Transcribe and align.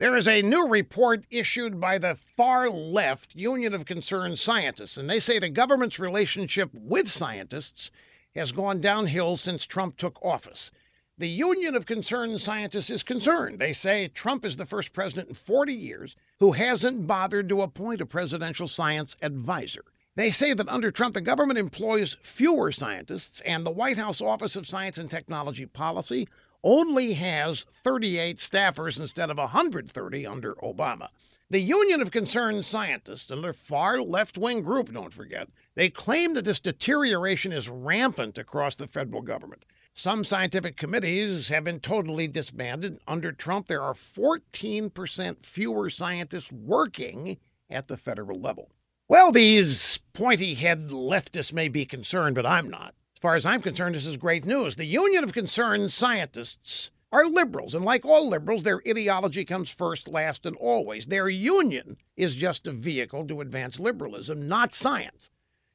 There 0.00 0.16
is 0.16 0.26
a 0.26 0.40
new 0.40 0.66
report 0.66 1.26
issued 1.30 1.78
by 1.78 1.98
the 1.98 2.14
far 2.14 2.70
left 2.70 3.36
Union 3.36 3.74
of 3.74 3.84
Concerned 3.84 4.38
Scientists, 4.38 4.96
and 4.96 5.10
they 5.10 5.20
say 5.20 5.38
the 5.38 5.50
government's 5.50 5.98
relationship 5.98 6.70
with 6.72 7.06
scientists 7.06 7.90
has 8.34 8.50
gone 8.50 8.80
downhill 8.80 9.36
since 9.36 9.66
Trump 9.66 9.98
took 9.98 10.18
office. 10.24 10.70
The 11.18 11.28
Union 11.28 11.74
of 11.74 11.84
Concerned 11.84 12.40
Scientists 12.40 12.88
is 12.88 13.02
concerned. 13.02 13.58
They 13.58 13.74
say 13.74 14.08
Trump 14.08 14.46
is 14.46 14.56
the 14.56 14.64
first 14.64 14.94
president 14.94 15.28
in 15.28 15.34
40 15.34 15.74
years 15.74 16.16
who 16.38 16.52
hasn't 16.52 17.06
bothered 17.06 17.50
to 17.50 17.60
appoint 17.60 18.00
a 18.00 18.06
presidential 18.06 18.68
science 18.68 19.16
advisor. 19.20 19.84
They 20.16 20.30
say 20.30 20.54
that 20.54 20.68
under 20.70 20.90
Trump, 20.90 21.12
the 21.12 21.20
government 21.20 21.58
employs 21.58 22.16
fewer 22.22 22.72
scientists, 22.72 23.42
and 23.42 23.66
the 23.66 23.70
White 23.70 23.98
House 23.98 24.22
Office 24.22 24.56
of 24.56 24.66
Science 24.66 24.96
and 24.96 25.10
Technology 25.10 25.66
Policy 25.66 26.26
only 26.62 27.14
has 27.14 27.64
38 27.84 28.36
staffers 28.36 28.98
instead 28.98 29.30
of 29.30 29.38
130 29.38 30.26
under 30.26 30.54
Obama. 30.56 31.08
The 31.50 31.60
Union 31.60 32.00
of 32.00 32.12
Concerned 32.12 32.64
Scientists 32.64 33.30
another 33.30 33.52
far 33.52 34.00
left 34.00 34.38
wing 34.38 34.60
group, 34.60 34.92
don't 34.92 35.12
forget, 35.12 35.48
they 35.74 35.90
claim 35.90 36.34
that 36.34 36.44
this 36.44 36.60
deterioration 36.60 37.52
is 37.52 37.68
rampant 37.68 38.38
across 38.38 38.76
the 38.76 38.86
federal 38.86 39.22
government. 39.22 39.64
Some 39.92 40.22
scientific 40.22 40.76
committees 40.76 41.48
have 41.48 41.64
been 41.64 41.80
totally 41.80 42.28
disbanded. 42.28 43.00
Under 43.08 43.32
Trump, 43.32 43.66
there 43.66 43.82
are 43.82 43.94
14% 43.94 45.44
fewer 45.44 45.90
scientists 45.90 46.52
working 46.52 47.38
at 47.68 47.88
the 47.88 47.96
federal 47.96 48.40
level. 48.40 48.70
Well, 49.08 49.32
these 49.32 49.98
pointy 50.12 50.54
head 50.54 50.90
leftists 50.90 51.52
may 51.52 51.66
be 51.68 51.84
concerned, 51.84 52.36
but 52.36 52.46
I'm 52.46 52.70
not. 52.70 52.94
As 53.20 53.22
far 53.22 53.34
as 53.34 53.44
I'm 53.44 53.60
concerned, 53.60 53.94
this 53.94 54.06
is 54.06 54.16
great 54.16 54.46
news. 54.46 54.76
The 54.76 54.86
Union 54.86 55.22
of 55.22 55.34
Concerned 55.34 55.92
Scientists 55.92 56.90
are 57.12 57.26
liberals, 57.26 57.74
and 57.74 57.84
like 57.84 58.06
all 58.06 58.26
liberals, 58.26 58.62
their 58.62 58.80
ideology 58.88 59.44
comes 59.44 59.68
first, 59.68 60.08
last, 60.08 60.46
and 60.46 60.56
always. 60.56 61.04
Their 61.04 61.28
union 61.28 61.98
is 62.16 62.34
just 62.34 62.66
a 62.66 62.72
vehicle 62.72 63.26
to 63.26 63.42
advance 63.42 63.78
liberalism, 63.78 64.48
not 64.48 64.72
science. 64.72 65.28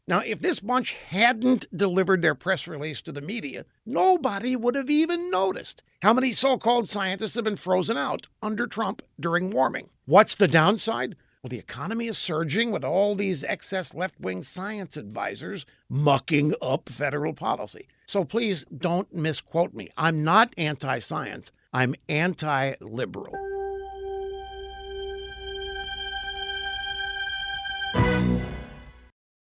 Now, 0.07 0.21
if 0.21 0.41
this 0.41 0.59
bunch 0.59 0.95
hadn't 0.95 1.67
delivered 1.77 2.23
their 2.23 2.33
press 2.33 2.67
release 2.67 2.99
to 3.03 3.11
the 3.11 3.21
media, 3.21 3.65
nobody 3.85 4.55
would 4.55 4.73
have 4.73 4.89
even 4.89 5.29
noticed 5.29 5.83
how 6.01 6.13
many 6.13 6.31
so 6.31 6.57
called 6.57 6.89
scientists 6.89 7.35
have 7.35 7.43
been 7.43 7.57
frozen 7.57 7.95
out 7.95 8.25
under 8.41 8.65
Trump 8.65 9.03
during 9.19 9.51
warming. 9.51 9.91
What's 10.05 10.33
the 10.33 10.47
downside? 10.47 11.15
Well, 11.45 11.49
the 11.51 11.59
economy 11.59 12.07
is 12.07 12.17
surging 12.17 12.71
with 12.71 12.83
all 12.83 13.13
these 13.13 13.43
excess 13.43 13.93
left 13.93 14.19
wing 14.19 14.41
science 14.41 14.97
advisors 14.97 15.67
mucking 15.87 16.55
up 16.59 16.89
federal 16.89 17.33
policy. 17.33 17.87
So 18.07 18.25
please 18.25 18.65
don't 18.75 19.13
misquote 19.13 19.71
me. 19.75 19.91
I'm 19.95 20.23
not 20.23 20.55
anti 20.57 20.97
science, 20.97 21.51
I'm 21.71 21.93
anti 22.09 22.73
liberal. 22.81 23.44